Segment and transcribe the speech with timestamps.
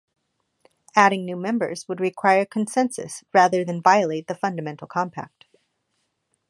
[0.95, 5.45] Adding new members would require consensus rather than violate the fundamental compact.